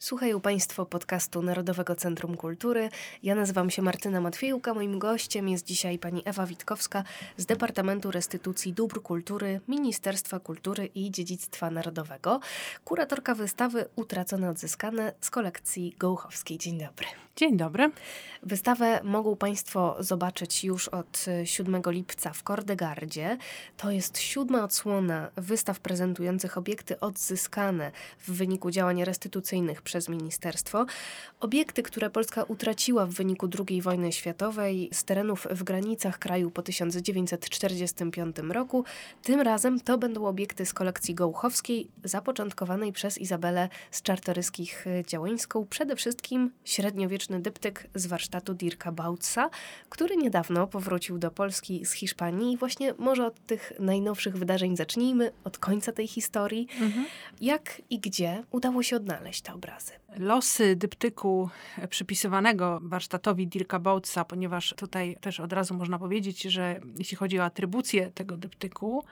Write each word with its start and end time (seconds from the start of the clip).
Słuchają 0.00 0.40
Państwo 0.40 0.86
podcastu 0.86 1.42
Narodowego 1.42 1.94
Centrum 1.94 2.36
Kultury. 2.36 2.88
Ja 3.22 3.34
nazywam 3.34 3.70
się 3.70 3.82
Martyna 3.82 4.20
Matwiejuka. 4.20 4.74
Moim 4.74 4.98
gościem 4.98 5.48
jest 5.48 5.66
dzisiaj 5.66 5.98
pani 5.98 6.22
Ewa 6.24 6.46
Witkowska 6.46 7.04
z 7.36 7.46
Departamentu 7.46 8.10
Restytucji 8.10 8.72
Dóbr 8.72 9.02
Kultury 9.02 9.60
Ministerstwa 9.68 10.40
Kultury 10.40 10.86
i 10.94 11.10
Dziedzictwa 11.10 11.70
Narodowego, 11.70 12.40
kuratorka 12.84 13.34
wystawy 13.34 13.88
Utracone 13.96 14.50
Odzyskane 14.50 15.12
z 15.20 15.30
kolekcji 15.30 15.94
Gołuchowskiej. 15.98 16.58
Dzień 16.58 16.78
dobry. 16.78 17.06
Dzień 17.36 17.56
dobry. 17.56 17.90
Wystawę 18.42 19.00
mogą 19.04 19.36
Państwo 19.36 19.96
zobaczyć 20.00 20.64
już 20.64 20.88
od 20.88 21.24
7 21.44 21.82
lipca 21.86 22.32
w 22.32 22.42
Kordegardzie. 22.42 23.38
To 23.76 23.90
jest 23.90 24.18
siódma 24.18 24.64
odsłona 24.64 25.30
wystaw 25.36 25.80
prezentujących 25.80 26.58
obiekty 26.58 27.00
odzyskane 27.00 27.92
w 28.18 28.32
wyniku 28.32 28.70
działań 28.70 29.04
restytucyjnych 29.04 29.82
przez 29.82 29.97
ministerstwo. 30.08 30.86
Obiekty, 31.40 31.82
które 31.82 32.10
Polska 32.10 32.42
utraciła 32.42 33.06
w 33.06 33.10
wyniku 33.10 33.48
II 33.68 33.82
wojny 33.82 34.12
światowej 34.12 34.90
z 34.92 35.04
terenów 35.04 35.46
w 35.50 35.62
granicach 35.62 36.18
kraju 36.18 36.50
po 36.50 36.62
1945 36.62 38.36
roku. 38.38 38.84
Tym 39.22 39.40
razem 39.40 39.80
to 39.80 39.98
będą 39.98 40.26
obiekty 40.26 40.66
z 40.66 40.74
kolekcji 40.74 41.14
Gołuchowskiej, 41.14 41.88
zapoczątkowanej 42.04 42.92
przez 42.92 43.18
Izabelę 43.18 43.68
z 43.90 44.02
Czartoryskich 44.02 44.84
Działeńską, 45.06 45.66
przede 45.66 45.96
wszystkim 45.96 46.50
średniowieczny 46.64 47.40
dyptyk 47.40 47.86
z 47.94 48.06
warsztatu 48.06 48.54
Dirka 48.54 48.92
Bautza, 48.92 49.50
który 49.88 50.16
niedawno 50.16 50.66
powrócił 50.66 51.18
do 51.18 51.30
Polski 51.30 51.86
z 51.86 51.92
Hiszpanii. 51.92 52.52
I 52.52 52.56
właśnie 52.56 52.94
może 52.98 53.26
od 53.26 53.46
tych 53.46 53.72
najnowszych 53.78 54.36
wydarzeń 54.36 54.76
zacznijmy, 54.76 55.32
od 55.44 55.58
końca 55.58 55.92
tej 55.92 56.08
historii. 56.08 56.68
Mhm. 56.80 57.06
Jak 57.40 57.82
i 57.90 57.98
gdzie 57.98 58.44
udało 58.50 58.82
się 58.82 58.96
odnaleźć 58.96 59.40
te 59.40 59.54
obrazy? 59.54 59.77
Losy 60.16 60.76
dyptyku 60.76 61.50
przypisywanego 61.88 62.80
warsztatowi 62.82 63.46
Dirka 63.46 63.78
Bautza, 63.78 64.24
ponieważ 64.24 64.74
tutaj 64.76 65.16
też 65.20 65.40
od 65.40 65.52
razu 65.52 65.74
można 65.74 65.98
powiedzieć, 65.98 66.42
że 66.42 66.80
jeśli 66.98 67.16
chodzi 67.16 67.38
o 67.38 67.44
atrybucję 67.44 68.10
tego 68.10 68.36
dyptyku, 68.36 69.04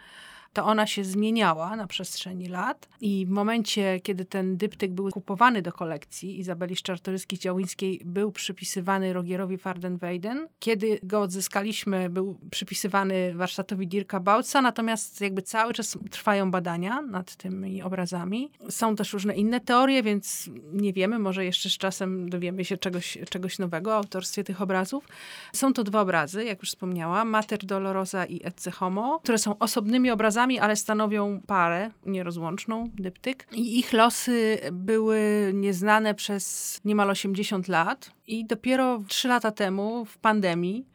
to 0.56 0.64
ona 0.64 0.86
się 0.86 1.04
zmieniała 1.04 1.76
na 1.76 1.86
przestrzeni 1.86 2.48
lat 2.48 2.88
i 3.00 3.26
w 3.26 3.30
momencie, 3.30 4.00
kiedy 4.00 4.24
ten 4.24 4.56
dyptyk 4.56 4.92
był 4.92 5.10
kupowany 5.10 5.62
do 5.62 5.72
kolekcji 5.72 6.38
Izabeli 6.38 6.74
Czartoryskiej-Działińskiej, 6.74 8.04
był 8.04 8.32
przypisywany 8.32 9.12
Rogierowi 9.12 9.58
Fardenweyden. 9.58 10.48
Kiedy 10.58 10.98
go 11.02 11.20
odzyskaliśmy, 11.20 12.10
był 12.10 12.38
przypisywany 12.50 13.34
warsztatowi 13.34 13.88
Dirka 13.88 14.20
Bautza, 14.20 14.62
natomiast 14.62 15.20
jakby 15.20 15.42
cały 15.42 15.74
czas 15.74 15.98
trwają 16.10 16.50
badania 16.50 17.02
nad 17.02 17.36
tymi 17.36 17.82
obrazami. 17.82 18.50
Są 18.70 18.96
też 18.96 19.12
różne 19.12 19.34
inne 19.34 19.60
teorie, 19.60 20.02
więc 20.02 20.50
nie 20.72 20.92
wiemy, 20.92 21.18
może 21.18 21.44
jeszcze 21.44 21.70
z 21.70 21.78
czasem 21.78 22.28
dowiemy 22.28 22.64
się 22.64 22.76
czegoś, 22.76 23.18
czegoś 23.30 23.58
nowego 23.58 23.90
o 23.90 23.96
autorstwie 23.96 24.44
tych 24.44 24.62
obrazów. 24.62 25.08
Są 25.52 25.72
to 25.72 25.84
dwa 25.84 26.00
obrazy, 26.00 26.44
jak 26.44 26.60
już 26.60 26.68
wspomniałam, 26.68 27.28
Mater 27.28 27.58
Dolorosa 27.64 28.24
i 28.24 28.40
Ecce 28.44 28.70
Homo, 28.70 29.20
które 29.22 29.38
są 29.38 29.58
osobnymi 29.58 30.10
obrazami, 30.10 30.45
ale 30.60 30.76
stanowią 30.76 31.40
parę 31.46 31.90
nierozłączną, 32.06 32.90
dyptyk. 32.94 33.46
I 33.52 33.78
ich 33.78 33.92
losy 33.92 34.58
były 34.72 35.50
nieznane 35.54 36.14
przez 36.14 36.80
niemal 36.84 37.10
80 37.10 37.68
lat. 37.68 38.10
I 38.26 38.46
dopiero 38.46 39.02
3 39.08 39.28
lata 39.28 39.50
temu, 39.50 40.04
w 40.04 40.18
pandemii, 40.18 40.86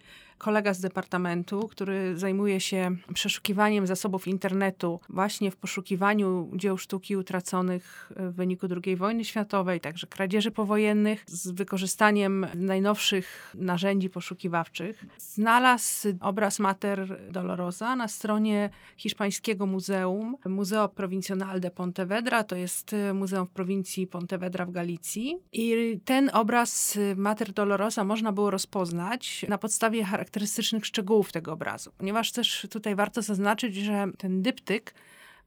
kolega 0.41 0.73
z 0.73 0.79
departamentu, 0.79 1.67
który 1.67 2.17
zajmuje 2.17 2.59
się 2.59 2.95
przeszukiwaniem 3.13 3.87
zasobów 3.87 4.27
internetu 4.27 4.99
właśnie 5.09 5.51
w 5.51 5.55
poszukiwaniu 5.55 6.51
dzieł 6.55 6.77
sztuki 6.77 7.15
utraconych 7.15 8.11
w 8.15 8.35
wyniku 8.35 8.67
II 8.85 8.95
wojny 8.95 9.25
światowej, 9.25 9.79
także 9.79 10.07
kradzieży 10.07 10.51
powojennych 10.51 11.23
z 11.27 11.51
wykorzystaniem 11.51 12.45
najnowszych 12.55 13.55
narzędzi 13.55 14.09
poszukiwawczych. 14.09 15.05
Znalazł 15.17 16.07
obraz 16.21 16.59
Mater 16.59 17.31
Dolorosa 17.31 17.95
na 17.95 18.07
stronie 18.07 18.69
hiszpańskiego 18.97 19.65
muzeum, 19.65 20.35
Museo 20.45 20.89
Provincial 20.89 21.59
de 21.59 21.71
Pontevedra, 21.71 22.43
to 22.43 22.55
jest 22.55 22.95
muzeum 23.13 23.47
w 23.47 23.49
prowincji 23.49 24.07
Pontevedra 24.07 24.65
w 24.65 24.71
Galicji. 24.71 25.37
I 25.53 25.99
ten 26.05 26.29
obraz 26.33 26.97
Mater 27.15 27.51
Dolorosa 27.53 28.03
można 28.03 28.31
było 28.31 28.51
rozpoznać 28.51 29.45
na 29.49 29.57
podstawie 29.57 30.03
charakterystycznych 30.03 30.30
charakterystycznych 30.31 30.85
szczegółów 30.85 31.31
tego 31.31 31.53
obrazu. 31.53 31.91
Ponieważ 31.97 32.31
też 32.31 32.67
tutaj 32.69 32.95
warto 32.95 33.21
zaznaczyć, 33.21 33.75
że 33.75 34.07
ten 34.17 34.41
dyptyk 34.41 34.93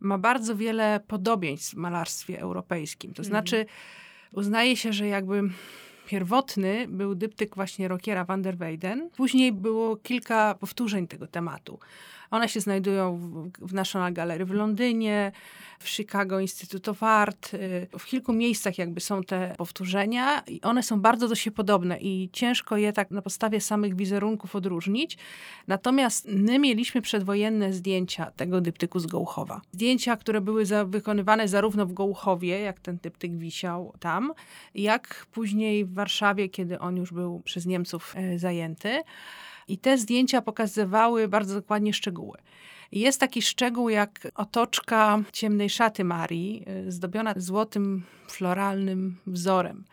ma 0.01 0.19
bardzo 0.19 0.57
wiele 0.57 1.01
podobieństw 1.07 1.75
w 1.75 1.77
malarstwie 1.77 2.41
europejskim. 2.41 3.15
To 3.15 3.23
mhm. 3.23 3.29
znaczy 3.29 3.67
uznaje 4.33 4.77
się, 4.77 4.93
że 4.93 5.07
jakby 5.07 5.43
pierwotny 6.07 6.87
był 6.89 7.15
dyptyk 7.15 7.55
właśnie 7.55 7.89
Rockiera 7.89 8.25
van 8.25 8.43
der 8.43 8.57
Weyden. 8.57 9.11
Później 9.17 9.53
było 9.53 9.97
kilka 9.97 10.55
powtórzeń 10.55 11.07
tego 11.07 11.27
tematu. 11.27 11.79
One 12.31 12.49
się 12.49 12.61
znajdują 12.61 13.17
w, 13.17 13.51
w 13.69 13.75
National 13.75 14.13
Gallery 14.13 14.45
w 14.45 14.51
Londynie, 14.51 15.33
w 15.79 15.89
Chicago 15.89 16.41
Institute 16.41 16.91
of 16.91 17.03
Art. 17.03 17.55
Y, 17.55 17.99
w 17.99 18.05
kilku 18.05 18.33
miejscach 18.33 18.79
jakby 18.79 19.01
są 19.01 19.23
te 19.23 19.55
powtórzenia 19.59 20.41
i 20.41 20.61
one 20.61 20.83
są 20.83 21.01
bardzo 21.01 21.29
do 21.29 21.35
siebie 21.35 21.57
podobne 21.57 21.99
i 22.01 22.29
ciężko 22.33 22.77
je 22.77 22.93
tak 22.93 23.11
na 23.11 23.23
podstawie 23.23 23.61
samych 23.61 23.97
wizerunków 23.97 24.57
odróżnić. 24.57 25.19
Natomiast 25.67 26.29
my 26.29 26.59
mieliśmy 26.59 27.03
przedwojenne 27.03 27.73
zdjęcia 27.73 28.31
tego 28.31 28.61
dyptyku 28.61 28.99
z 28.99 29.07
Gołuchowa. 29.07 29.61
Zdjęcia, 29.73 30.17
które 30.17 30.41
były 30.41 30.67
za, 30.67 30.85
wykonywane 30.85 31.49
zarówno 31.49 31.87
w 31.87 31.93
Gołuchowie, 31.93 32.61
jak 32.61 32.81
ten 32.81 32.99
dyptyk 33.03 33.37
wisiał 33.37 33.93
tam, 34.01 34.33
jak 34.75 35.27
później 35.33 35.85
w 35.85 35.95
Warszawie, 35.95 36.49
kiedy 36.49 36.79
on 36.79 36.97
już 36.97 37.13
był 37.13 37.41
przez 37.41 37.67
Niemców 37.67 38.15
e, 38.17 38.39
zajęty. 38.39 39.03
I 39.69 39.79
te 39.79 39.99
zdjęcia 39.99 40.43
pokazywały 40.43 41.29
bardzo 41.29 41.55
dokładnie 41.55 41.93
szczegóły. 41.93 42.39
Jest 42.93 43.21
taki 43.21 43.43
szczegół 43.43 43.89
jak 43.89 44.29
otoczka 44.35 45.23
ciemnej 45.33 45.71
szaty 45.71 46.05
Marii, 46.05 46.65
y, 46.87 46.93
zdobiona 46.93 47.35
złotym 47.37 48.03
floralnym 48.29 49.17
wzorem. 49.27 49.85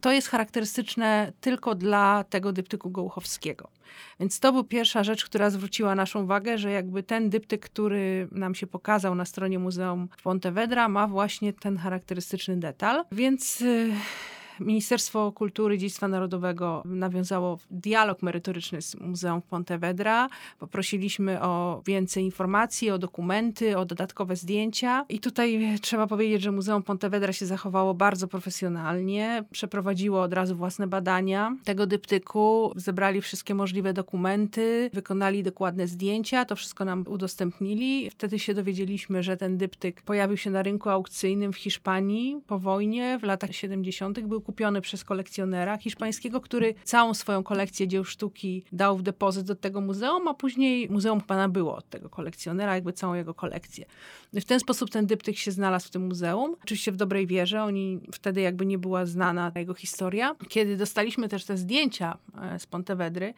To 0.00 0.12
jest 0.12 0.28
charakterystyczne 0.28 1.32
tylko 1.40 1.74
dla 1.74 2.24
tego 2.24 2.52
dyptyku 2.52 2.90
Gołuchowskiego. 2.90 3.68
Więc 4.20 4.40
to 4.40 4.52
była 4.52 4.64
pierwsza 4.64 5.04
rzecz, 5.04 5.24
która 5.24 5.50
zwróciła 5.50 5.94
naszą 5.94 6.22
uwagę, 6.22 6.58
że 6.58 6.70
jakby 6.70 7.02
ten 7.02 7.30
dyptyk, 7.30 7.60
który 7.60 8.28
nam 8.32 8.54
się 8.54 8.66
pokazał 8.66 9.14
na 9.14 9.24
stronie 9.24 9.58
Muzeum 9.58 10.08
w 10.18 10.22
Pontevedra, 10.22 10.88
ma 10.88 11.06
właśnie 11.06 11.52
ten 11.52 11.76
charakterystyczny 11.76 12.56
detal. 12.56 13.04
Więc... 13.12 13.60
Yy 13.60 13.90
Ministerstwo 14.60 15.32
Kultury 15.32 15.74
i 15.74 15.78
Dziedzictwa 15.78 16.08
Narodowego 16.08 16.82
nawiązało 16.84 17.58
dialog 17.70 18.22
merytoryczny 18.22 18.82
z 18.82 18.94
Muzeum 18.94 19.42
Pontevedra. 19.42 20.28
Poprosiliśmy 20.58 21.42
o 21.42 21.82
więcej 21.86 22.24
informacji, 22.24 22.90
o 22.90 22.98
dokumenty, 22.98 23.78
o 23.78 23.84
dodatkowe 23.84 24.36
zdjęcia. 24.36 25.04
I 25.08 25.20
tutaj 25.20 25.78
trzeba 25.80 26.06
powiedzieć, 26.06 26.42
że 26.42 26.52
Muzeum 26.52 26.82
Pontevedra 26.82 27.32
się 27.32 27.46
zachowało 27.46 27.94
bardzo 27.94 28.28
profesjonalnie. 28.28 29.44
Przeprowadziło 29.50 30.22
od 30.22 30.32
razu 30.32 30.56
własne 30.56 30.86
badania 30.86 31.56
tego 31.64 31.86
dyptyku, 31.86 32.72
zebrali 32.76 33.20
wszystkie 33.20 33.54
możliwe 33.54 33.92
dokumenty, 33.92 34.90
wykonali 34.92 35.42
dokładne 35.42 35.86
zdjęcia, 35.86 36.44
to 36.44 36.56
wszystko 36.56 36.84
nam 36.84 37.04
udostępnili. 37.08 38.10
Wtedy 38.10 38.38
się 38.38 38.54
dowiedzieliśmy, 38.54 39.22
że 39.22 39.36
ten 39.36 39.58
dyptyk 39.58 40.02
pojawił 40.02 40.36
się 40.36 40.50
na 40.50 40.62
rynku 40.62 40.90
aukcyjnym 40.90 41.52
w 41.52 41.56
Hiszpanii 41.56 42.40
po 42.46 42.58
wojnie 42.58 43.18
w 43.18 43.22
latach 43.22 43.54
70. 43.54 44.20
Był 44.20 44.40
kupiony 44.50 44.80
przez 44.80 45.04
kolekcjonera 45.04 45.78
hiszpańskiego, 45.78 46.40
który 46.40 46.74
całą 46.84 47.14
swoją 47.14 47.42
kolekcję 47.42 47.88
dzieł 47.88 48.04
sztuki 48.04 48.64
dał 48.72 48.96
w 48.96 49.02
depozyt 49.02 49.46
do 49.46 49.54
tego 49.54 49.80
muzeum, 49.80 50.28
a 50.28 50.34
później 50.34 50.88
muzeum 50.88 51.20
pana 51.20 51.48
było 51.48 51.76
od 51.76 51.88
tego 51.88 52.08
kolekcjonera, 52.08 52.74
jakby 52.74 52.92
całą 52.92 53.14
jego 53.14 53.34
kolekcję. 53.34 53.86
W 54.32 54.44
ten 54.44 54.60
sposób 54.60 54.90
ten 54.90 55.06
dyptyk 55.06 55.36
się 55.36 55.50
znalazł 55.50 55.86
w 55.88 55.90
tym 55.90 56.06
muzeum. 56.06 56.56
Oczywiście 56.64 56.92
w 56.92 56.96
dobrej 56.96 57.26
wierze, 57.26 57.62
oni 57.62 58.00
wtedy 58.12 58.40
jakby 58.40 58.66
nie 58.66 58.78
była 58.78 59.06
znana 59.06 59.52
jego 59.54 59.74
historia. 59.74 60.36
Kiedy 60.48 60.76
dostaliśmy 60.76 61.28
też 61.28 61.44
te 61.44 61.56
zdjęcia 61.56 62.18
e, 62.42 62.58
z 62.58 62.66
Pontevedry, 62.66 63.34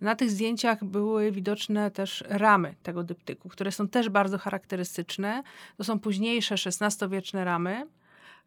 na 0.00 0.16
tych 0.16 0.30
zdjęciach 0.30 0.84
były 0.84 1.32
widoczne 1.32 1.90
też 1.90 2.24
ramy 2.28 2.74
tego 2.82 3.02
dyptyku, 3.02 3.48
które 3.48 3.72
są 3.72 3.88
też 3.88 4.08
bardzo 4.08 4.38
charakterystyczne. 4.38 5.42
To 5.76 5.84
są 5.84 5.98
późniejsze 5.98 6.54
XVI-wieczne 6.54 7.44
ramy 7.44 7.86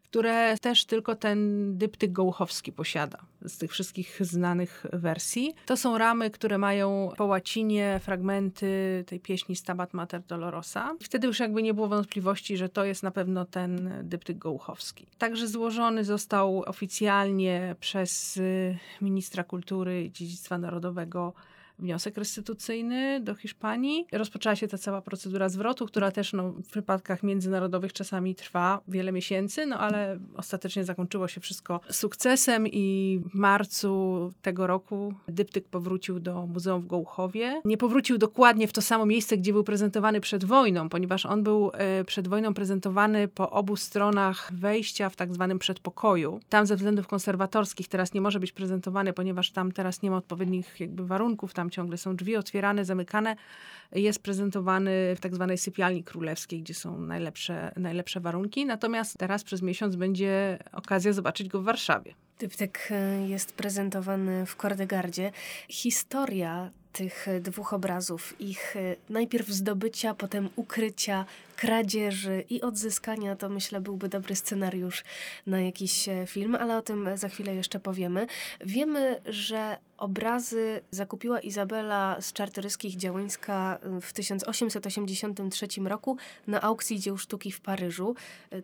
które 0.02 0.58
też 0.58 0.84
tylko 0.84 1.14
ten 1.14 1.70
dyptyk 1.78 2.12
Gołuchowski 2.12 2.72
posiada 2.72 3.18
z 3.42 3.58
tych 3.58 3.70
wszystkich 3.70 4.18
znanych 4.20 4.86
wersji. 4.92 5.54
To 5.66 5.76
są 5.76 5.98
ramy, 5.98 6.30
które 6.30 6.58
mają 6.58 7.12
po 7.16 7.24
łacinie 7.24 8.00
fragmenty 8.02 9.04
tej 9.06 9.20
pieśni 9.20 9.56
Stabat 9.56 9.94
Mater 9.94 10.22
Dolorosa. 10.22 10.96
Wtedy 11.02 11.26
już 11.26 11.40
jakby 11.40 11.62
nie 11.62 11.74
było 11.74 11.88
wątpliwości, 11.88 12.56
że 12.56 12.68
to 12.68 12.84
jest 12.84 13.02
na 13.02 13.10
pewno 13.10 13.44
ten 13.44 13.92
dyptyk 14.02 14.38
Gołuchowski. 14.38 15.06
Także 15.18 15.48
złożony 15.48 16.04
został 16.04 16.62
oficjalnie 16.66 17.76
przez 17.80 18.36
y, 18.36 18.78
ministra 19.00 19.44
kultury 19.44 20.04
i 20.04 20.12
dziedzictwa 20.12 20.58
narodowego 20.58 21.32
wniosek 21.80 22.16
restytucyjny 22.16 23.20
do 23.20 23.34
Hiszpanii. 23.34 24.06
Rozpoczęła 24.12 24.56
się 24.56 24.68
ta 24.68 24.78
cała 24.78 25.02
procedura 25.02 25.48
zwrotu, 25.48 25.86
która 25.86 26.10
też 26.10 26.32
no, 26.32 26.50
w 26.52 26.66
przypadkach 26.66 27.22
międzynarodowych 27.22 27.92
czasami 27.92 28.34
trwa 28.34 28.80
wiele 28.88 29.12
miesięcy, 29.12 29.66
no 29.66 29.78
ale 29.78 30.18
ostatecznie 30.36 30.84
zakończyło 30.84 31.28
się 31.28 31.40
wszystko 31.40 31.80
sukcesem 31.90 32.66
i 32.66 33.20
w 33.32 33.34
marcu 33.34 34.32
tego 34.42 34.66
roku 34.66 35.14
dyptyk 35.28 35.68
powrócił 35.68 36.20
do 36.20 36.46
Muzeum 36.46 36.82
w 36.82 36.86
Gołuchowie. 36.86 37.60
Nie 37.64 37.76
powrócił 37.76 38.18
dokładnie 38.18 38.68
w 38.68 38.72
to 38.72 38.82
samo 38.82 39.06
miejsce, 39.06 39.36
gdzie 39.36 39.52
był 39.52 39.64
prezentowany 39.64 40.20
przed 40.20 40.44
wojną, 40.44 40.88
ponieważ 40.88 41.26
on 41.26 41.42
był 41.42 41.70
e, 41.74 42.04
przed 42.04 42.28
wojną 42.28 42.54
prezentowany 42.54 43.28
po 43.28 43.50
obu 43.50 43.76
stronach 43.76 44.52
wejścia 44.52 45.08
w 45.08 45.16
tak 45.16 45.34
zwanym 45.34 45.58
przedpokoju. 45.58 46.40
Tam 46.48 46.66
ze 46.66 46.76
względów 46.76 47.06
konserwatorskich 47.06 47.88
teraz 47.88 48.14
nie 48.14 48.20
może 48.20 48.40
być 48.40 48.52
prezentowany, 48.52 49.12
ponieważ 49.12 49.50
tam 49.50 49.72
teraz 49.72 50.02
nie 50.02 50.10
ma 50.10 50.16
odpowiednich 50.16 50.80
jakby 50.80 51.06
warunków, 51.06 51.54
tam 51.54 51.69
ciągle 51.70 51.98
są 51.98 52.16
drzwi 52.16 52.36
otwierane, 52.36 52.84
zamykane. 52.84 53.36
Jest 53.92 54.22
prezentowany 54.22 54.90
w 55.16 55.20
tak 55.20 55.34
zwanej 55.34 55.58
sypialni 55.58 56.04
królewskiej, 56.04 56.62
gdzie 56.62 56.74
są 56.74 57.00
najlepsze, 57.00 57.72
najlepsze 57.76 58.20
warunki. 58.20 58.66
Natomiast 58.66 59.18
teraz 59.18 59.44
przez 59.44 59.62
miesiąc 59.62 59.96
będzie 59.96 60.58
okazja 60.72 61.12
zobaczyć 61.12 61.48
go 61.48 61.60
w 61.60 61.64
Warszawie. 61.64 62.14
Dyptyk 62.38 62.88
e, 62.90 63.28
jest 63.28 63.52
prezentowany 63.52 64.46
w 64.46 64.56
Kordegardzie. 64.56 65.32
Historia 65.68 66.70
tych 66.92 67.26
dwóch 67.40 67.72
obrazów, 67.72 68.40
ich 68.40 68.76
e, 68.76 68.96
najpierw 69.08 69.48
zdobycia, 69.48 70.14
potem 70.14 70.48
ukrycia, 70.56 71.24
kradzieży 71.56 72.44
i 72.50 72.60
odzyskania, 72.62 73.36
to 73.36 73.48
myślę 73.48 73.80
byłby 73.80 74.08
dobry 74.08 74.36
scenariusz 74.36 75.04
na 75.46 75.60
jakiś 75.60 76.08
e, 76.08 76.26
film, 76.26 76.54
ale 76.54 76.76
o 76.76 76.82
tym 76.82 77.08
za 77.14 77.28
chwilę 77.28 77.54
jeszcze 77.54 77.80
powiemy. 77.80 78.26
Wiemy, 78.60 79.20
że 79.26 79.76
obrazy 79.98 80.80
zakupiła 80.90 81.40
Izabela 81.40 82.16
z 82.20 82.32
Czartoryskich 82.32 82.96
Działańska 82.96 83.78
w 84.00 84.12
1883 84.12 85.66
roku 85.84 86.16
na 86.46 86.60
aukcji 86.60 87.00
dzieł 87.00 87.18
sztuki 87.18 87.52
w 87.52 87.60
Paryżu. 87.60 88.14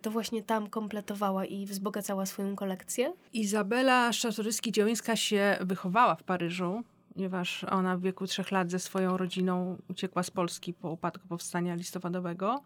To 0.02 0.10
właśnie 0.10 0.42
tam 0.42 0.70
kompletowała 0.70 1.44
i 1.44 1.66
wzbogacała 1.66 2.26
swoją 2.26 2.56
kolekcję? 2.56 3.12
Izabela 3.32 4.12
z 4.12 4.16
Czartoryskich 4.16 4.72
Działańska 4.72 5.16
się 5.16 5.58
wychowała 5.60 6.14
w 6.14 6.22
Paryżu 6.22 6.84
ponieważ 7.16 7.64
ona 7.64 7.96
w 7.96 8.00
wieku 8.00 8.26
trzech 8.26 8.50
lat 8.50 8.70
ze 8.70 8.78
swoją 8.78 9.16
rodziną 9.16 9.76
uciekła 9.88 10.22
z 10.22 10.30
Polski 10.30 10.74
po 10.74 10.90
upadku 10.90 11.28
powstania 11.28 11.74
listopadowego 11.74 12.62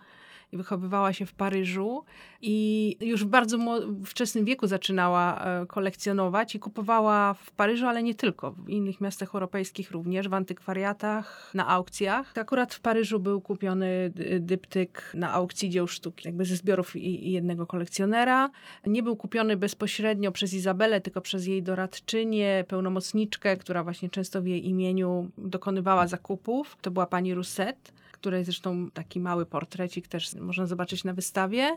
i 0.53 0.57
wychowywała 0.57 1.13
się 1.13 1.27
w 1.27 1.33
Paryżu 1.33 2.05
i 2.43 2.97
już 3.01 3.25
w 3.25 3.29
bardzo 3.29 3.59
wczesnym 4.07 4.45
wieku 4.45 4.67
zaczynała 4.67 5.45
e, 5.45 5.67
kolekcjonować 5.67 6.55
i 6.55 6.59
kupowała 6.59 7.35
w 7.35 7.51
Paryżu, 7.51 7.87
ale 7.87 8.03
nie 8.03 8.15
tylko, 8.15 8.53
w 8.53 8.69
innych 8.69 9.01
miastach 9.01 9.35
europejskich 9.35 9.91
również, 9.91 10.29
w 10.29 10.35
antykwariatach, 10.35 11.51
na 11.55 11.69
aukcjach. 11.69 12.33
Akurat 12.39 12.75
w 12.75 12.81
Paryżu 12.81 13.21
był 13.21 13.41
kupiony 13.41 14.13
dyptyk 14.41 15.13
na 15.15 15.33
aukcji 15.33 15.71
dzieł 15.71 15.87
sztuki, 15.87 16.29
jakby 16.29 16.45
ze 16.45 16.57
zbiorów 16.57 16.93
jednego 16.95 17.67
kolekcjonera. 17.67 18.51
Nie 18.87 19.03
był 19.03 19.17
kupiony 19.17 19.57
bezpośrednio 19.57 20.33
przez 20.33 20.55
Izabelę, 20.55 21.01
tylko 21.01 21.21
przez 21.21 21.47
jej 21.47 21.63
doradczynię, 21.63 22.65
pełnomocniczkę, 22.69 23.57
która 23.57 23.85
właśnie 23.85 24.11
często 24.11 24.43
w 24.43 24.47
jej 24.47 24.69
imieniu 24.69 25.31
dokonywała 25.39 26.07
zakupów. 26.07 26.77
To 26.81 26.91
była 26.91 27.07
pani 27.07 27.35
Rousset 27.35 28.00
której 28.21 28.45
zresztą 28.45 28.91
taki 28.91 29.21
mały 29.21 29.47
portrecik 29.47 30.09
też 30.09 30.35
można 30.35 30.67
zobaczyć 30.67 31.05
na 31.05 31.15
wystawie. 31.15 31.77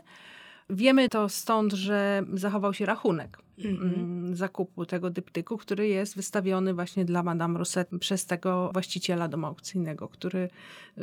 Wiemy 0.70 1.08
to 1.08 1.28
stąd, 1.28 1.72
że 1.72 2.22
zachował 2.32 2.74
się 2.74 2.86
rachunek 2.86 3.43
mm-hmm. 3.58 4.34
zakupu 4.34 4.86
tego 4.86 5.10
dyptyku, 5.10 5.58
który 5.58 5.88
jest 5.88 6.16
wystawiony 6.16 6.74
właśnie 6.74 7.04
dla 7.04 7.22
Madame 7.22 7.58
Rosset 7.58 7.88
przez 8.00 8.26
tego 8.26 8.70
właściciela 8.72 9.28
domu 9.28 9.46
aukcyjnego, 9.46 10.08
który 10.08 10.48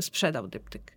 sprzedał 0.02 0.48
dyptyk. 0.48 0.92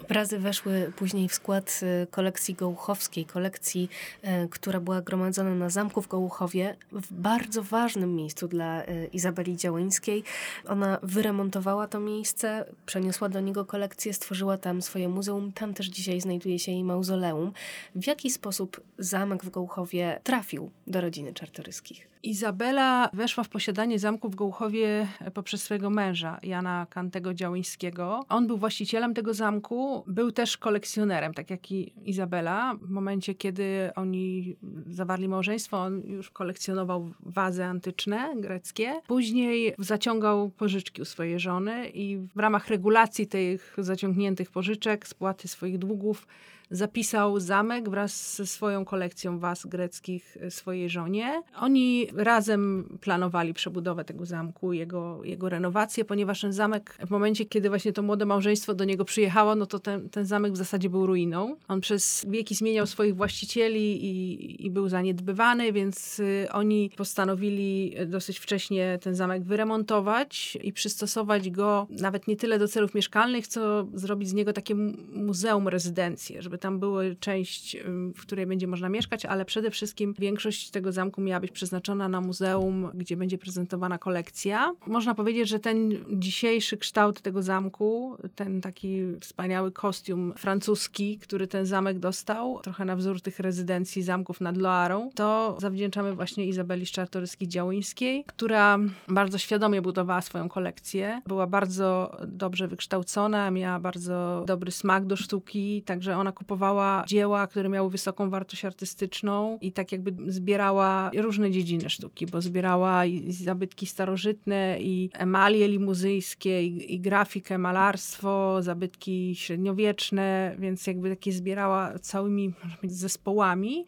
Obrazy 0.00 0.38
weszły 0.38 0.92
później 0.96 1.28
w 1.28 1.34
skład 1.34 1.80
y, 1.82 2.06
kolekcji 2.06 2.54
gołuchowskiej, 2.54 3.24
kolekcji, 3.24 3.88
y, 4.24 4.48
która 4.48 4.80
była 4.80 5.02
gromadzona 5.02 5.54
na 5.54 5.70
zamku 5.70 6.02
w 6.02 6.08
Gołuchowie, 6.08 6.76
w 6.92 7.12
bardzo 7.12 7.62
ważnym 7.62 8.16
miejscu 8.16 8.48
dla 8.48 8.82
y, 8.82 9.08
Izabeli 9.12 9.56
Działyńskiej. 9.56 10.22
Ona 10.66 10.98
wyremontowała 11.02 11.88
to 11.88 12.00
miejsce, 12.00 12.64
przeniosła 12.86 13.28
do 13.28 13.40
niego 13.40 13.64
kolekcję, 13.64 14.14
stworzyła 14.14 14.58
tam 14.58 14.82
swoje 14.82 15.08
muzeum. 15.08 15.52
Tam 15.52 15.74
też 15.74 15.86
dzisiaj 15.86 16.20
znajduje 16.20 16.58
się 16.58 16.72
jej 16.72 16.84
mauzoleum. 16.84 17.52
W 17.94 18.06
jaki 18.06 18.30
sposób 18.30 18.80
zamek 18.98 19.44
w 19.44 19.50
Gołuchowie 19.50 20.20
trafił 20.24 20.70
do 20.90 21.00
rodziny 21.00 21.32
Czartoryskich. 21.34 22.08
Izabela 22.22 23.10
weszła 23.12 23.44
w 23.44 23.48
posiadanie 23.48 23.98
zamku 23.98 24.28
w 24.28 24.34
Gołuchowie 24.34 25.06
poprzez 25.34 25.62
swojego 25.62 25.90
męża, 25.90 26.38
Jana 26.42 26.86
Kantego 26.90 27.34
Działyńskiego. 27.34 28.24
On 28.28 28.46
był 28.46 28.56
właścicielem 28.56 29.14
tego 29.14 29.34
zamku, 29.34 30.04
był 30.06 30.32
też 30.32 30.56
kolekcjonerem, 30.56 31.34
tak 31.34 31.50
jak 31.50 31.72
i 31.72 31.92
Izabela. 32.04 32.74
W 32.82 32.90
momencie, 32.90 33.34
kiedy 33.34 33.90
oni 33.96 34.56
zawarli 34.86 35.28
małżeństwo, 35.28 35.82
on 35.82 36.02
już 36.06 36.30
kolekcjonował 36.30 37.10
wazy 37.20 37.64
antyczne, 37.64 38.34
greckie. 38.36 39.00
Później 39.06 39.74
zaciągał 39.78 40.50
pożyczki 40.50 41.02
u 41.02 41.04
swojej 41.04 41.40
żony 41.40 41.88
i 41.88 42.18
w 42.34 42.38
ramach 42.38 42.68
regulacji 42.68 43.26
tych 43.26 43.76
zaciągniętych 43.78 44.50
pożyczek, 44.50 45.08
spłaty 45.08 45.48
swoich 45.48 45.78
długów, 45.78 46.26
zapisał 46.70 47.40
zamek 47.40 47.90
wraz 47.90 48.36
ze 48.36 48.46
swoją 48.46 48.84
kolekcją 48.84 49.38
was 49.38 49.66
greckich 49.66 50.36
swojej 50.50 50.90
żonie. 50.90 51.42
Oni 51.56 52.06
razem 52.16 52.88
planowali 53.00 53.54
przebudowę 53.54 54.04
tego 54.04 54.26
zamku, 54.26 54.72
jego, 54.72 55.24
jego 55.24 55.48
renowację, 55.48 56.04
ponieważ 56.04 56.40
ten 56.40 56.52
zamek 56.52 56.98
w 57.06 57.10
momencie, 57.10 57.44
kiedy 57.44 57.68
właśnie 57.68 57.92
to 57.92 58.02
młode 58.02 58.26
małżeństwo 58.26 58.74
do 58.74 58.84
niego 58.84 59.04
przyjechało, 59.04 59.54
no 59.54 59.66
to 59.66 59.78
ten, 59.78 60.10
ten 60.10 60.26
zamek 60.26 60.52
w 60.52 60.56
zasadzie 60.56 60.90
był 60.90 61.06
ruiną. 61.06 61.56
On 61.68 61.80
przez 61.80 62.26
wieki 62.28 62.54
zmieniał 62.54 62.86
swoich 62.86 63.16
właścicieli 63.16 64.04
i, 64.04 64.66
i 64.66 64.70
był 64.70 64.88
zaniedbywany, 64.88 65.72
więc 65.72 66.20
y, 66.20 66.46
oni 66.52 66.90
postanowili 66.96 67.94
dosyć 68.06 68.38
wcześnie 68.38 68.98
ten 69.02 69.14
zamek 69.14 69.42
wyremontować 69.44 70.58
i 70.62 70.72
przystosować 70.72 71.50
go 71.50 71.86
nawet 71.90 72.28
nie 72.28 72.36
tyle 72.36 72.58
do 72.58 72.68
celów 72.68 72.94
mieszkalnych, 72.94 73.46
co 73.46 73.86
zrobić 73.94 74.28
z 74.28 74.32
niego 74.32 74.52
takie 74.52 74.74
muzeum 75.12 75.68
rezydencję, 75.68 76.42
żeby 76.42 76.58
tam 76.60 76.78
była 76.78 77.02
część, 77.20 77.76
w 78.16 78.22
której 78.22 78.46
będzie 78.46 78.66
można 78.66 78.88
mieszkać, 78.88 79.26
ale 79.26 79.44
przede 79.44 79.70
wszystkim 79.70 80.14
większość 80.18 80.70
tego 80.70 80.92
zamku 80.92 81.20
miała 81.20 81.40
być 81.40 81.50
przeznaczona 81.50 82.08
na 82.08 82.20
muzeum, 82.20 82.90
gdzie 82.94 83.16
będzie 83.16 83.38
prezentowana 83.38 83.98
kolekcja. 83.98 84.72
Można 84.86 85.14
powiedzieć, 85.14 85.48
że 85.48 85.58
ten 85.58 85.90
dzisiejszy 86.12 86.76
kształt 86.76 87.20
tego 87.20 87.42
zamku, 87.42 88.16
ten 88.34 88.60
taki 88.60 89.02
wspaniały 89.20 89.72
kostium 89.72 90.32
francuski, 90.36 91.18
który 91.18 91.46
ten 91.46 91.66
zamek 91.66 91.98
dostał, 91.98 92.60
trochę 92.62 92.84
na 92.84 92.96
wzór 92.96 93.20
tych 93.20 93.40
rezydencji 93.40 94.02
zamków 94.02 94.40
nad 94.40 94.56
Loarą, 94.56 95.10
to 95.14 95.56
zawdzięczamy 95.60 96.14
właśnie 96.14 96.46
Izabeli 96.46 96.86
Czartoryskiej-Działyńskiej, 96.86 98.24
która 98.26 98.78
bardzo 99.08 99.38
świadomie 99.38 99.82
budowała 99.82 100.20
swoją 100.20 100.48
kolekcję. 100.48 101.22
Była 101.26 101.46
bardzo 101.46 102.16
dobrze 102.26 102.68
wykształcona, 102.68 103.50
miała 103.50 103.80
bardzo 103.80 104.44
dobry 104.46 104.70
smak 104.70 105.06
do 105.06 105.16
sztuki, 105.16 105.82
także 105.82 106.16
ona 106.16 106.32
kupowała 106.32 106.49
kupowała 106.50 107.04
dzieła, 107.06 107.46
które 107.46 107.68
miały 107.68 107.90
wysoką 107.90 108.30
wartość 108.30 108.64
artystyczną 108.64 109.58
i 109.60 109.72
tak 109.72 109.92
jakby 109.92 110.32
zbierała 110.32 111.10
różne 111.16 111.50
dziedziny 111.50 111.90
sztuki, 111.90 112.26
bo 112.26 112.40
zbierała 112.40 113.06
i 113.06 113.32
zabytki 113.32 113.86
starożytne, 113.86 114.76
i 114.80 115.10
emalie 115.12 115.68
limuzyjskie, 115.68 116.62
i, 116.62 116.94
i 116.94 117.00
grafikę, 117.00 117.58
malarstwo, 117.58 118.62
zabytki 118.62 119.34
średniowieczne, 119.36 120.56
więc 120.58 120.86
jakby 120.86 121.10
takie 121.10 121.32
zbierała 121.32 121.98
całymi 121.98 122.52
zespołami. 122.82 123.86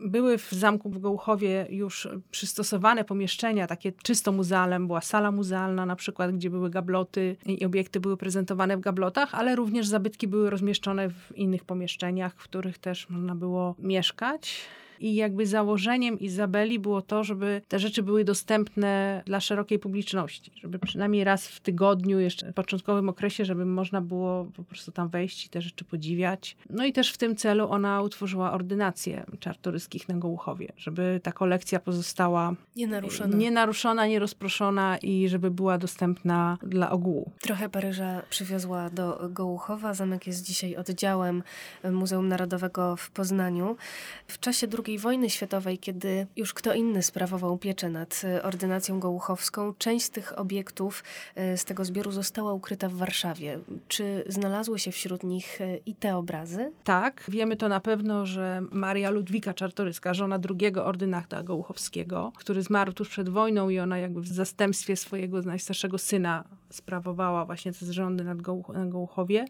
Były 0.00 0.38
w 0.38 0.50
zamku 0.50 0.90
w 0.90 0.98
Gołuchowie 0.98 1.66
już 1.70 2.08
przystosowane 2.30 3.04
pomieszczenia, 3.04 3.66
takie 3.66 3.92
czysto 3.92 4.32
muzealne. 4.32 4.86
Była 4.86 5.00
sala 5.00 5.30
muzealna 5.30 5.86
na 5.86 5.96
przykład, 5.96 6.32
gdzie 6.32 6.50
były 6.50 6.70
gabloty 6.70 7.36
i 7.46 7.64
obiekty 7.64 8.00
były 8.00 8.16
prezentowane 8.16 8.76
w 8.76 8.80
gablotach, 8.80 9.34
ale 9.34 9.56
również 9.56 9.86
zabytki 9.86 10.28
były 10.28 10.50
rozmieszczone 10.50 11.10
w 11.10 11.32
innych 11.36 11.64
pomieszczeniach, 11.64 12.34
w 12.34 12.44
których 12.44 12.78
też 12.78 13.10
można 13.10 13.34
było 13.34 13.74
mieszkać 13.78 14.60
i 15.00 15.14
jakby 15.14 15.46
założeniem 15.46 16.18
Izabeli 16.18 16.78
było 16.78 17.02
to, 17.02 17.24
żeby 17.24 17.62
te 17.68 17.78
rzeczy 17.78 18.02
były 18.02 18.24
dostępne 18.24 19.22
dla 19.26 19.40
szerokiej 19.40 19.78
publiczności, 19.78 20.52
żeby 20.54 20.78
przynajmniej 20.78 21.24
raz 21.24 21.48
w 21.48 21.60
tygodniu, 21.60 22.20
jeszcze 22.20 22.52
w 22.52 22.54
początkowym 22.54 23.08
okresie, 23.08 23.44
żeby 23.44 23.64
można 23.64 24.00
było 24.00 24.44
po 24.56 24.64
prostu 24.64 24.92
tam 24.92 25.08
wejść 25.08 25.46
i 25.46 25.48
te 25.48 25.62
rzeczy 25.62 25.84
podziwiać. 25.84 26.56
No 26.70 26.84
i 26.84 26.92
też 26.92 27.12
w 27.12 27.18
tym 27.18 27.36
celu 27.36 27.70
ona 27.70 28.02
utworzyła 28.02 28.52
ordynację 28.52 29.24
czartoryskich 29.40 30.08
na 30.08 30.14
Gołuchowie, 30.14 30.72
żeby 30.76 31.20
ta 31.22 31.32
kolekcja 31.32 31.80
pozostała 31.80 32.54
nienaruszona, 32.76 33.36
nienaruszona 33.36 34.06
nierozproszona 34.06 34.98
i 34.98 35.28
żeby 35.28 35.50
była 35.50 35.78
dostępna 35.78 36.58
dla 36.62 36.90
ogółu. 36.90 37.30
Trochę 37.40 37.68
Paryża 37.68 38.22
przywiozła 38.30 38.90
do 38.90 39.28
Gołuchowa. 39.30 39.94
Zamek 39.94 40.26
jest 40.26 40.46
dzisiaj 40.46 40.76
oddziałem 40.76 41.42
Muzeum 41.92 42.28
Narodowego 42.28 42.96
w 42.96 43.10
Poznaniu. 43.10 43.76
W 44.26 44.38
czasie 44.38 44.66
II 44.86 44.89
II 44.90 44.98
wojny 44.98 45.30
światowej, 45.30 45.78
kiedy 45.78 46.26
już 46.36 46.54
kto 46.54 46.74
inny 46.74 47.02
sprawował 47.02 47.58
pieczę 47.58 47.90
nad 47.90 48.22
e, 48.24 48.42
ordynacją 48.42 49.00
gołuchowską, 49.00 49.74
część 49.78 50.06
z 50.06 50.10
tych 50.10 50.38
obiektów 50.38 51.04
e, 51.34 51.56
z 51.56 51.64
tego 51.64 51.84
zbioru 51.84 52.12
została 52.12 52.52
ukryta 52.52 52.88
w 52.88 52.92
Warszawie. 52.92 53.58
Czy 53.88 54.24
znalazły 54.26 54.78
się 54.78 54.92
wśród 54.92 55.24
nich 55.24 55.60
e, 55.60 55.76
i 55.76 55.94
te 55.94 56.16
obrazy? 56.16 56.72
Tak, 56.84 57.24
wiemy 57.28 57.56
to 57.56 57.68
na 57.68 57.80
pewno, 57.80 58.26
że 58.26 58.62
Maria 58.72 59.10
Ludwika 59.10 59.54
Czartoryska, 59.54 60.14
żona 60.14 60.38
drugiego 60.38 60.84
ordynata 60.84 61.42
gołuchowskiego, 61.42 62.32
który 62.36 62.62
zmarł 62.62 62.92
tuż 62.92 63.08
przed 63.08 63.28
wojną 63.28 63.68
i 63.68 63.78
ona 63.78 63.98
jakby 63.98 64.20
w 64.20 64.28
zastępstwie 64.28 64.96
swojego 64.96 65.42
najstarszego 65.42 65.98
syna 65.98 66.44
sprawowała 66.70 67.44
właśnie 67.44 67.72
te 67.72 67.92
rządy 67.92 68.24
nad, 68.24 68.42
Gołuch 68.42 68.68
nad 68.68 68.88
Gołuchowie, 68.88 69.44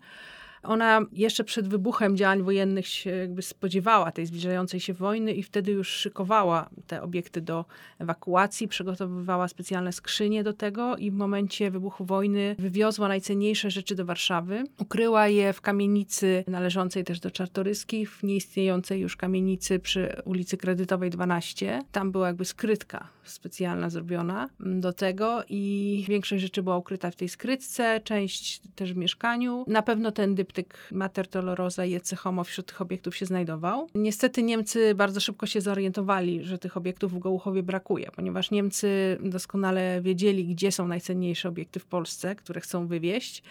ona 0.62 1.00
jeszcze 1.12 1.44
przed 1.44 1.68
wybuchem 1.68 2.16
działań 2.16 2.42
wojennych 2.42 2.86
się 2.86 3.10
jakby 3.10 3.42
spodziewała 3.42 4.12
tej 4.12 4.26
zbliżającej 4.26 4.80
się 4.80 4.94
wojny 4.94 5.32
i 5.32 5.42
wtedy 5.42 5.72
już 5.72 5.88
szykowała 5.88 6.70
te 6.86 7.02
obiekty 7.02 7.40
do 7.40 7.64
ewakuacji, 7.98 8.68
przygotowywała 8.68 9.48
specjalne 9.48 9.92
skrzynie 9.92 10.44
do 10.44 10.52
tego 10.52 10.96
i 10.96 11.10
w 11.10 11.14
momencie 11.14 11.70
wybuchu 11.70 12.04
wojny 12.04 12.56
wywiozła 12.58 13.08
najcenniejsze 13.08 13.70
rzeczy 13.70 13.94
do 13.94 14.04
Warszawy. 14.04 14.64
Ukryła 14.78 15.28
je 15.28 15.52
w 15.52 15.60
kamienicy 15.60 16.44
należącej 16.46 17.04
też 17.04 17.20
do 17.20 17.30
Czartoryskich, 17.30 18.12
w 18.12 18.22
nieistniejącej 18.22 19.00
już 19.00 19.16
kamienicy 19.16 19.78
przy 19.78 20.22
ulicy 20.24 20.56
Kredytowej 20.56 21.10
12. 21.10 21.82
Tam 21.92 22.12
była 22.12 22.26
jakby 22.26 22.44
skrytka 22.44 23.08
specjalna 23.32 23.90
zrobiona 23.90 24.48
do 24.60 24.92
tego 24.92 25.44
i 25.48 26.04
większość 26.08 26.42
rzeczy 26.42 26.62
była 26.62 26.76
ukryta 26.76 27.10
w 27.10 27.16
tej 27.16 27.28
skrytce, 27.28 28.00
część 28.04 28.60
też 28.74 28.92
w 28.92 28.96
mieszkaniu. 28.96 29.64
Na 29.66 29.82
pewno 29.82 30.12
ten 30.12 30.34
dyptyk 30.34 30.88
Mater 30.92 31.28
Dolorosa 31.28 31.84
i 31.84 31.94
Ecce 31.94 32.16
Homo 32.16 32.44
wśród 32.44 32.66
tych 32.66 32.80
obiektów 32.80 33.16
się 33.16 33.26
znajdował. 33.26 33.88
Niestety 33.94 34.42
Niemcy 34.42 34.94
bardzo 34.94 35.20
szybko 35.20 35.46
się 35.46 35.60
zorientowali, 35.60 36.44
że 36.44 36.58
tych 36.58 36.76
obiektów 36.76 37.12
w 37.12 37.18
Gołuchowie 37.18 37.62
brakuje, 37.62 38.10
ponieważ 38.16 38.50
Niemcy 38.50 39.18
doskonale 39.20 40.00
wiedzieli, 40.02 40.46
gdzie 40.46 40.72
są 40.72 40.88
najcenniejsze 40.88 41.48
obiekty 41.48 41.80
w 41.80 41.86
Polsce, 41.86 42.34
które 42.34 42.60
chcą 42.60 42.86
wywieźć 42.86 43.42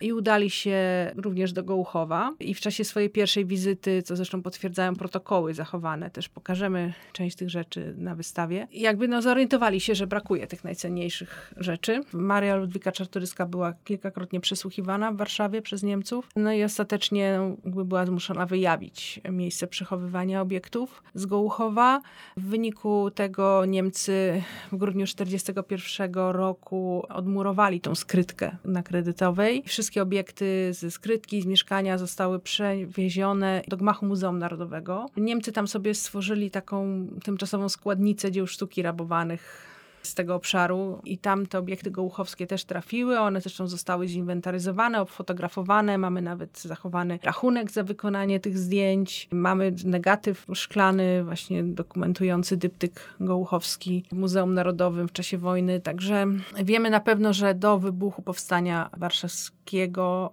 i 0.00 0.12
udali 0.12 0.50
się 0.50 0.76
również 1.16 1.52
do 1.52 1.64
Gołuchowa. 1.64 2.34
I 2.40 2.54
w 2.54 2.60
czasie 2.60 2.84
swojej 2.84 3.10
pierwszej 3.10 3.46
wizyty, 3.46 4.02
co 4.02 4.16
zresztą 4.16 4.42
potwierdzają 4.42 4.96
protokoły 4.96 5.54
zachowane, 5.54 6.10
też 6.10 6.28
pokażemy 6.28 6.94
część 7.12 7.36
tych 7.36 7.50
rzeczy 7.50 7.94
na 7.98 8.14
wystawie, 8.14 8.68
jakby 8.72 9.08
no, 9.08 9.22
zorientowali 9.22 9.80
się, 9.80 9.94
że 9.94 10.06
brakuje 10.06 10.46
tych 10.46 10.64
najcenniejszych 10.64 11.54
rzeczy. 11.56 12.00
Maria 12.12 12.56
Ludwika 12.56 12.92
Czartoryska 12.92 13.46
była 13.46 13.72
kilkakrotnie 13.84 14.40
przesłuchiwana 14.40 15.12
w 15.12 15.16
Warszawie 15.16 15.62
przez 15.62 15.82
Niemców, 15.82 16.28
no 16.36 16.52
i 16.52 16.64
ostatecznie 16.64 17.40
jakby 17.64 17.84
była 17.84 18.06
zmuszona 18.06 18.46
wyjawić 18.46 19.20
miejsce 19.30 19.66
przechowywania 19.66 20.40
obiektów 20.40 21.02
z 21.14 21.26
Gołuchowa. 21.26 22.00
W 22.36 22.42
wyniku 22.42 23.10
tego 23.10 23.64
Niemcy 23.64 24.42
w 24.72 24.76
grudniu 24.76 25.06
1941 25.06 26.14
roku 26.32 27.02
odmurowali 27.08 27.80
tą 27.80 27.94
skrytkę 27.94 28.56
na 28.64 28.82
kredytowej. 28.82 29.62
Wszystkie 29.66 29.85
wszystkie 29.86 30.02
obiekty 30.02 30.72
ze 30.72 30.90
skrytki, 30.90 31.42
z 31.42 31.46
mieszkania 31.46 31.98
zostały 31.98 32.38
przewiezione 32.40 33.62
do 33.68 33.76
gmachu 33.76 34.06
Muzeum 34.06 34.38
Narodowego. 34.38 35.06
Niemcy 35.16 35.52
tam 35.52 35.68
sobie 35.68 35.94
stworzyli 35.94 36.50
taką 36.50 37.06
tymczasową 37.24 37.68
składnicę 37.68 38.32
dzieł 38.32 38.46
sztuki 38.46 38.82
rabowanych 38.82 39.66
z 40.02 40.14
tego 40.14 40.34
obszaru 40.34 41.00
i 41.04 41.18
tam 41.18 41.46
te 41.46 41.58
obiekty 41.58 41.90
gołuchowskie 41.90 42.46
też 42.46 42.64
trafiły. 42.64 43.18
One 43.18 43.40
zresztą 43.40 43.66
zostały 43.66 44.08
zinwentaryzowane, 44.08 45.00
obfotografowane. 45.00 45.98
Mamy 45.98 46.22
nawet 46.22 46.60
zachowany 46.60 47.18
rachunek 47.22 47.70
za 47.70 47.82
wykonanie 47.82 48.40
tych 48.40 48.58
zdjęć. 48.58 49.28
Mamy 49.32 49.74
negatyw 49.84 50.46
szklany 50.54 51.24
właśnie 51.24 51.64
dokumentujący 51.64 52.56
dyptyk 52.56 53.00
gołuchowski 53.20 54.04
w 54.12 54.16
Muzeum 54.16 54.54
Narodowym 54.54 55.08
w 55.08 55.12
czasie 55.12 55.38
wojny. 55.38 55.80
Także 55.80 56.26
wiemy 56.64 56.90
na 56.90 57.00
pewno, 57.00 57.32
że 57.32 57.54
do 57.54 57.78
wybuchu 57.78 58.22
powstania 58.22 58.90
warszawskiego 58.96 59.55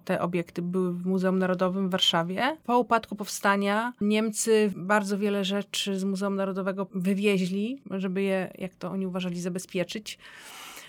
te 0.04 0.20
obiekty 0.20 0.62
były 0.62 0.92
w 0.92 1.06
Muzeum 1.06 1.38
Narodowym 1.38 1.88
w 1.88 1.90
Warszawie. 1.90 2.56
Po 2.64 2.78
upadku 2.78 3.16
powstania 3.16 3.92
Niemcy 4.00 4.72
bardzo 4.76 5.18
wiele 5.18 5.44
rzeczy 5.44 5.98
z 5.98 6.04
Muzeum 6.04 6.36
Narodowego 6.36 6.86
wywieźli, 6.94 7.82
żeby 7.90 8.22
je, 8.22 8.52
jak 8.58 8.74
to 8.74 8.90
oni 8.90 9.06
uważali, 9.06 9.40
zabezpieczyć 9.40 10.18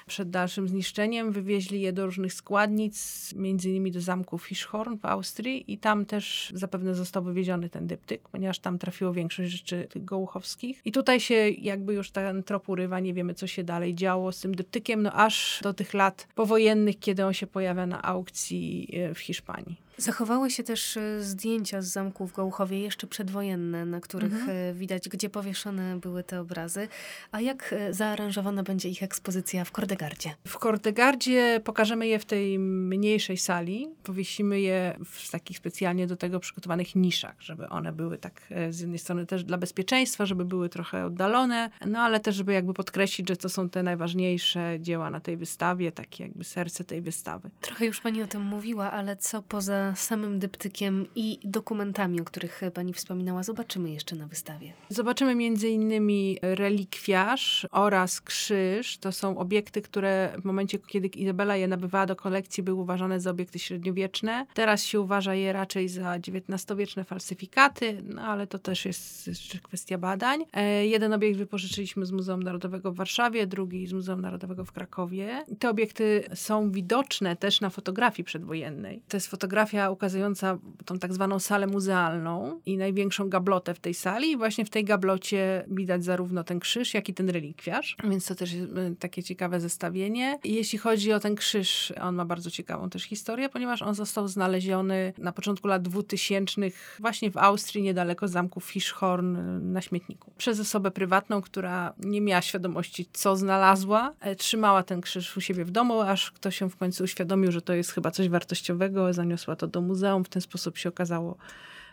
przed 0.08 0.30
dalszym 0.30 0.68
zniszczeniem. 0.68 1.32
Wywieźli 1.32 1.82
je 1.82 1.94
do 1.94 2.06
różnych 2.06 2.34
składnic, 2.34 3.34
między 3.34 3.70
innymi 3.70 3.92
do 3.92 4.02
zamku 4.02 4.38
Fischhorn 4.38 4.98
w 4.98 5.06
Austrii 5.06 5.74
i 5.74 5.78
tam 5.78 6.06
też 6.06 6.52
zapewne 6.56 6.96
został 6.96 7.24
wywieziony 7.24 7.70
ten 7.70 7.88
dyptyk, 7.88 8.30
ponieważ 8.30 8.60
tam 8.60 8.80
trafiło 8.80 9.14
większość 9.14 9.52
rzeczy 9.52 9.88
gołuchowskich. 9.96 10.82
I 10.86 10.92
tutaj 10.92 11.20
się 11.20 11.50
jakby 11.50 11.94
już 11.94 12.12
ten 12.12 12.44
trop 12.44 12.70
urywa, 12.70 13.00
nie 13.00 13.14
wiemy 13.14 13.34
co 13.34 13.48
się 13.48 13.64
dalej 13.64 13.96
działo 13.96 14.32
z 14.32 14.40
tym 14.40 14.56
dyptykiem, 14.56 15.04
no 15.04 15.12
aż 15.12 15.60
do 15.64 15.74
tych 15.74 15.94
lat 15.94 16.28
powojennych, 16.36 17.00
kiedy 17.00 17.26
on 17.26 17.34
się 17.34 17.48
pojawia 17.48 17.86
na 17.86 18.02
aukcji 18.02 18.90
e, 18.94 19.14
w 19.14 19.20
Hiszpanii. 19.20 19.85
Zachowały 19.98 20.52
się 20.52 20.64
też 20.64 20.98
e, 20.98 21.24
zdjęcia 21.24 21.82
z 21.82 21.86
zamku 21.86 22.28
w 22.28 22.34
Gołuchowie, 22.34 22.80
jeszcze 22.80 23.08
przedwojenne, 23.08 23.86
na 23.86 24.02
których 24.02 24.34
mhm. 24.34 24.58
E, 24.58 24.74
widać, 24.74 25.10
gdzie 25.10 25.30
powieszone 25.30 26.00
były 26.00 26.24
te 26.24 26.42
obrazy. 26.42 26.88
A 27.32 27.42
jak 27.42 27.74
e, 27.74 27.94
zaaranżowana 27.94 28.64
będzie 28.64 28.90
ich 28.90 29.04
ekspozycja 29.04 29.66
w 29.66 29.72
Kordegardzie? 29.72 30.36
W 30.48 30.58
Kordegardzie 30.58 31.62
pokażemy 31.64 32.08
je 32.08 32.20
w 32.20 32.26
tej 32.26 32.60
mniejszej 32.60 33.38
sali. 33.38 33.88
Powiesimy 34.04 34.62
je 34.62 34.98
w 35.06 35.32
takich 35.32 35.58
specjalnie 35.58 36.08
do 36.08 36.16
tego 36.16 36.40
przygotowanych 36.40 36.96
niszach, 36.96 37.36
żeby 37.40 37.70
one 37.70 37.94
były 37.94 38.18
tak 38.18 38.42
z 38.70 38.80
jednej 38.80 39.00
strony 39.00 39.26
też 39.26 39.44
dla 39.44 39.58
bezpieczeństwa, 39.58 40.26
żeby 40.26 40.46
były 40.46 40.70
trochę 40.70 41.06
oddalone, 41.06 41.70
no 41.86 42.00
ale 42.00 42.20
też, 42.20 42.36
żeby 42.36 42.54
jakby 42.54 42.74
podkreślić, 42.74 43.30
że 43.30 43.38
to 43.38 43.50
są 43.50 43.70
te 43.70 43.84
najważniejsze 43.84 44.78
dzieła 44.80 45.10
na 45.10 45.20
tej 45.20 45.38
wystawie, 45.38 45.92
takie 45.92 46.24
jakby 46.24 46.44
serce 46.44 46.84
tej 46.84 47.02
wystawy. 47.02 47.50
Trochę 47.62 47.86
już 47.86 48.02
pani 48.02 48.22
o 48.22 48.28
tym 48.28 48.42
mówiła, 48.42 48.92
ale 48.92 49.18
co 49.18 49.42
poza 49.42 49.85
samym 49.96 50.40
dyptykiem 50.40 51.08
i 51.16 51.40
dokumentami, 51.44 52.22
o 52.22 52.26
których 52.26 52.62
pani 52.74 52.94
wspominała, 52.94 53.44
zobaczymy 53.44 53.92
jeszcze 53.92 54.16
na 54.16 54.28
wystawie? 54.28 54.74
Zobaczymy 54.90 55.36
między 55.36 55.70
innymi 55.70 56.38
relikwiarz 56.42 57.68
oraz 57.72 58.22
krzyż. 58.22 58.98
To 58.98 59.12
są 59.12 59.38
obiekty, 59.38 59.82
które 59.82 60.36
w 60.42 60.46
momencie, 60.46 60.80
kiedy 60.80 61.08
Izabela 61.08 61.56
je 61.56 61.68
nabywała 61.68 62.06
do 62.06 62.16
kolekcji, 62.16 62.64
były 62.64 62.82
uważane 62.82 63.20
za 63.20 63.32
obiekty 63.32 63.60
średniowieczne. 63.60 64.46
Teraz 64.54 64.84
się 64.84 65.02
uważa 65.02 65.36
je 65.36 65.54
raczej 65.54 65.90
za 65.90 66.14
XIX-wieczne 66.14 67.04
falsyfikaty, 67.04 68.02
no 68.04 68.22
ale 68.22 68.48
to 68.48 68.60
też 68.60 68.86
jest 68.86 69.28
jeszcze 69.28 69.60
kwestia 69.60 69.98
badań. 69.98 70.46
E, 70.54 70.88
jeden 70.88 71.14
obiekt 71.14 71.38
wypożyczyliśmy 71.38 72.06
z 72.06 72.12
Muzeum 72.12 72.44
Narodowego 72.44 72.92
w 72.92 72.96
Warszawie, 72.96 73.48
drugi 73.48 73.88
z 73.88 73.94
Muzeum 73.94 74.22
Narodowego 74.22 74.66
w 74.66 74.72
Krakowie. 74.72 75.46
Te 75.60 75.70
obiekty 75.70 76.24
są 76.34 76.72
widoczne 76.72 77.36
też 77.36 77.62
na 77.62 77.70
fotografii 77.70 78.24
przedwojennej. 78.24 79.02
To 79.08 79.18
jest 79.18 79.28
fotografia 79.28 79.75
fotografia 79.76 79.90
ukazująca 79.90 80.58
tą 80.86 81.00
tak 81.00 81.14
zwaną 81.14 81.40
salę 81.40 81.68
muzealną 81.68 82.62
i 82.66 82.78
największą 82.78 83.30
gablotę 83.30 83.74
w 83.74 83.80
tej 83.80 83.94
sali. 83.94 84.32
I 84.32 84.38
właśnie 84.38 84.66
w 84.66 84.70
tej 84.70 84.84
gablocie 84.84 85.66
widać 85.68 86.04
zarówno 86.04 86.44
ten 86.44 86.60
krzyż, 86.60 86.94
jak 86.94 87.10
i 87.10 87.14
ten 87.14 87.30
relikwiarz. 87.30 87.96
Więc 88.04 88.26
to 88.26 88.36
też 88.36 88.54
jest 88.54 88.72
y, 88.72 88.96
takie 89.00 89.24
ciekawe 89.24 89.60
zestawienie. 89.60 90.40
I 90.44 90.54
jeśli 90.54 90.80
chodzi 90.80 91.14
o 91.14 91.20
ten 91.20 91.36
krzyż, 91.36 91.94
on 92.02 92.16
ma 92.16 92.26
bardzo 92.26 92.52
ciekawą 92.52 92.90
też 92.90 93.04
historię, 93.04 93.50
ponieważ 93.50 93.82
on 93.82 93.96
został 93.96 94.28
znaleziony 94.28 95.14
na 95.18 95.32
początku 95.32 95.68
lat 95.68 95.82
2000 95.82 96.62
właśnie 97.00 97.32
w 97.32 97.38
Austrii, 97.38 97.84
niedaleko 97.84 98.28
zamku 98.28 98.60
Fischhorn 98.60 99.36
y, 99.36 99.60
na 99.60 99.82
śmietniku. 99.82 100.32
Przez 100.38 100.60
osobę 100.60 100.92
prywatną, 100.92 101.42
która 101.42 101.94
nie 102.00 102.22
miała 102.22 102.42
świadomości, 102.42 103.10
co 103.14 103.36
znalazła. 103.36 104.14
E, 104.20 104.36
trzymała 104.36 104.84
ten 104.84 105.02
krzyż 105.02 105.38
u 105.38 105.42
siebie 105.42 105.66
w 105.66 105.72
domu, 105.72 106.02
aż 106.02 106.32
ktoś 106.32 106.58
się 106.58 106.70
w 106.70 106.78
końcu 106.78 107.04
uświadomił, 107.04 107.52
że 107.52 107.62
to 107.62 107.74
jest 107.74 107.92
chyba 107.92 108.12
coś 108.12 108.30
wartościowego, 108.30 109.14
zaniosła 109.14 109.56
to 109.56 109.65
do 109.68 109.82
muzeum. 109.82 110.24
W 110.24 110.30
ten 110.30 110.42
sposób 110.42 110.78
się 110.78 110.90
okazało, 110.90 111.38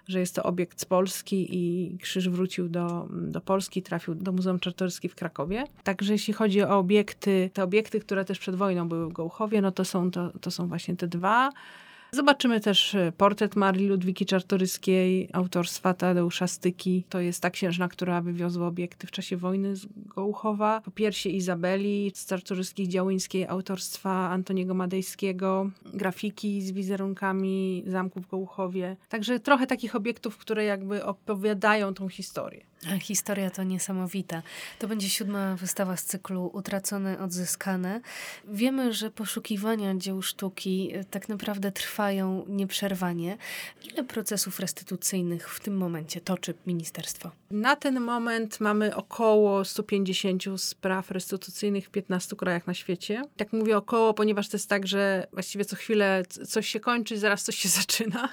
że 0.08 0.20
jest 0.20 0.34
to 0.34 0.42
obiekt 0.42 0.80
z 0.80 0.84
Polski 0.84 1.48
i 1.50 1.98
krzyż 1.98 2.28
wrócił 2.28 2.68
do, 2.68 3.08
do 3.10 3.40
Polski, 3.40 3.82
trafił 3.82 4.14
do 4.14 4.32
Muzeum 4.32 4.58
Czartoryski 4.58 5.08
w 5.08 5.14
Krakowie. 5.14 5.64
Także 5.84 6.12
jeśli 6.12 6.34
chodzi 6.34 6.62
o 6.62 6.78
obiekty, 6.78 7.50
te 7.52 7.64
obiekty, 7.64 8.00
które 8.00 8.24
też 8.24 8.38
przed 8.38 8.54
wojną 8.54 8.88
były 8.88 9.08
w 9.08 9.12
Gołchowie, 9.12 9.60
no 9.60 9.72
to 9.72 9.84
są, 9.84 10.10
to, 10.10 10.32
to 10.40 10.50
są 10.50 10.66
właśnie 10.66 10.96
te 10.96 11.08
dwa. 11.08 11.50
Zobaczymy 12.14 12.60
też 12.60 12.94
e, 12.94 13.12
portret 13.16 13.56
Marii 13.56 13.86
Ludwiki 13.86 14.26
Czartoryskiej, 14.26 15.28
autorstwa 15.32 15.94
Tadeusza 15.94 16.46
Styki. 16.46 17.04
To 17.08 17.20
jest 17.20 17.42
ta 17.42 17.50
księżna, 17.50 17.88
która 17.88 18.20
wywiozła 18.20 18.66
obiekty 18.66 19.06
w 19.06 19.10
czasie 19.10 19.36
wojny 19.36 19.76
z 19.76 19.86
Gołuchowa. 19.96 20.80
Po 20.80 20.90
piersie 20.90 21.30
Izabeli 21.30 22.12
z 22.14 22.26
Czartoryskich 22.26 22.88
Działyńskiej, 22.88 23.46
autorstwa 23.46 24.10
Antoniego 24.30 24.74
Madejskiego. 24.74 25.70
Grafiki 25.94 26.62
z 26.62 26.72
wizerunkami 26.72 27.84
zamku 27.86 28.20
w 28.20 28.28
Gołuchowie. 28.28 28.96
Także 29.08 29.40
trochę 29.40 29.66
takich 29.66 29.96
obiektów, 29.96 30.38
które 30.38 30.64
jakby 30.64 31.04
opowiadają 31.04 31.94
tą 31.94 32.08
historię. 32.08 32.71
Historia 33.00 33.50
to 33.50 33.62
niesamowita. 33.62 34.42
To 34.78 34.88
będzie 34.88 35.10
siódma 35.10 35.56
wystawa 35.56 35.96
z 35.96 36.04
cyklu 36.04 36.50
Utracone, 36.52 37.18
Odzyskane. 37.18 38.00
Wiemy, 38.44 38.92
że 38.92 39.10
poszukiwania 39.10 39.94
dzieł 39.94 40.22
sztuki 40.22 40.90
e, 40.94 41.04
tak 41.04 41.28
naprawdę 41.28 41.72
trwają 41.72 42.44
nieprzerwanie. 42.48 43.36
Ile 43.92 44.04
procesów 44.04 44.60
restytucyjnych 44.60 45.50
w 45.50 45.60
tym 45.60 45.76
momencie 45.76 46.20
toczy 46.20 46.54
ministerstwo? 46.66 47.30
Na 47.50 47.76
ten 47.76 48.00
moment 48.00 48.60
mamy 48.60 48.96
około 48.96 49.64
150 49.64 50.42
spraw 50.56 51.10
restytucyjnych 51.10 51.86
w 51.86 51.90
15 51.90 52.36
krajach 52.36 52.66
na 52.66 52.74
świecie. 52.74 53.22
Tak 53.36 53.52
mówię 53.52 53.76
około, 53.76 54.14
ponieważ 54.14 54.48
to 54.48 54.56
jest 54.56 54.68
tak, 54.68 54.86
że 54.86 55.26
właściwie 55.32 55.64
co 55.64 55.76
chwilę 55.76 56.22
coś 56.48 56.68
się 56.68 56.80
kończy, 56.80 57.18
zaraz 57.18 57.42
coś 57.42 57.56
się 57.56 57.68
zaczyna. 57.80 58.28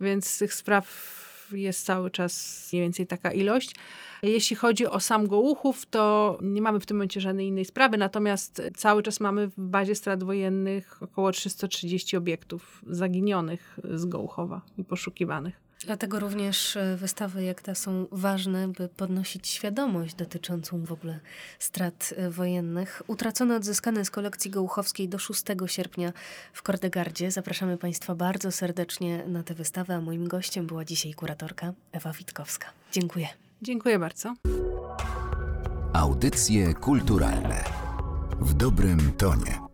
Więc 0.00 0.38
tych 0.38 0.54
spraw 0.54 1.18
jest 1.52 1.86
cały 1.86 2.10
czas 2.10 2.68
mniej 2.72 2.82
więcej 2.82 3.06
taka 3.06 3.32
ilość. 3.32 3.74
Jeśli 4.22 4.56
chodzi 4.56 4.86
o 4.86 5.00
sam 5.00 5.26
Gołuchów, 5.26 5.86
to 5.86 6.38
nie 6.42 6.62
mamy 6.62 6.80
w 6.80 6.86
tym 6.86 6.96
momencie 6.96 7.20
żadnej 7.20 7.46
innej 7.46 7.64
sprawy, 7.64 7.96
natomiast 7.96 8.62
cały 8.76 9.02
czas 9.02 9.20
mamy 9.20 9.46
w 9.46 9.54
bazie 9.56 9.94
strat 9.94 10.24
wojennych 10.24 11.02
około 11.02 11.32
330 11.32 12.16
obiektów 12.16 12.82
zaginionych 12.86 13.78
z 13.94 14.04
Gołuchowa 14.04 14.60
i 14.78 14.84
poszukiwanych. 14.84 15.67
Dlatego 15.84 16.20
również 16.20 16.76
e, 16.76 16.96
wystawy 16.96 17.42
jak 17.42 17.62
ta 17.62 17.74
są 17.74 18.06
ważne, 18.12 18.68
by 18.68 18.88
podnosić 18.88 19.48
świadomość 19.48 20.14
dotyczącą 20.14 20.84
w 20.84 20.92
ogóle 20.92 21.20
strat 21.58 22.14
e, 22.16 22.30
wojennych. 22.30 23.02
Utracone 23.06 23.56
odzyskane 23.56 24.04
z 24.04 24.10
kolekcji 24.10 24.50
Gołuchowskiej 24.50 25.08
do 25.08 25.18
6 25.18 25.42
sierpnia 25.66 26.12
w 26.52 26.62
Kordegardzie. 26.62 27.30
Zapraszamy 27.30 27.78
Państwa 27.78 28.14
bardzo 28.14 28.52
serdecznie 28.52 29.24
na 29.26 29.42
tę 29.42 29.54
wystawę, 29.54 29.94
a 29.94 30.00
moim 30.00 30.28
gościem 30.28 30.66
była 30.66 30.84
dzisiaj 30.84 31.14
kuratorka 31.14 31.72
Ewa 31.92 32.12
Witkowska. 32.12 32.66
Dziękuję. 32.92 33.28
Dziękuję 33.62 33.98
bardzo. 33.98 34.34
Audycje 35.92 36.74
kulturalne 36.74 37.64
w 38.40 38.54
dobrym 38.54 39.12
tonie. 39.12 39.67